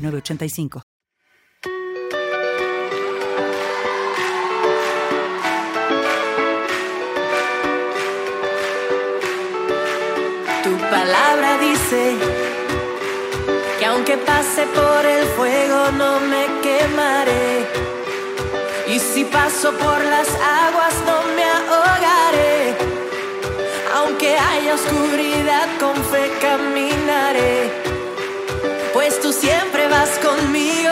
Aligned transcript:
985. 0.00 0.82
Tu 10.62 10.76
palabra 10.90 11.58
dice 11.58 12.16
que 13.78 13.86
aunque 13.86 14.16
pase 14.18 14.66
por 14.66 15.04
el 15.04 15.24
fuego 15.36 15.90
no 15.92 16.20
me 16.20 16.46
quemaré. 16.62 17.66
Y 18.88 18.98
si 18.98 19.24
paso 19.24 19.72
por 19.72 20.04
las 20.04 20.28
aguas 20.28 20.94
no 21.06 21.22
me 21.36 21.44
ahogaré. 21.44 22.76
Aunque 23.94 24.36
haya 24.36 24.74
oscuridad 24.74 25.68
con 25.78 25.94
fe 26.04 26.30
caminaré 26.40 27.79
pues 28.92 29.20
tú 29.20 29.32
siempre 29.32 29.88
vas 29.88 30.10
conmigo. 30.18 30.90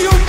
you 0.00 0.23